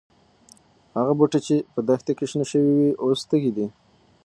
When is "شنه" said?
2.31-2.45